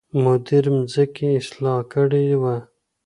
مدیر 0.23 0.65
مخکې 0.77 1.27
اصلاح 1.39 1.79
کړې 1.93 2.25
وه. 2.41 2.55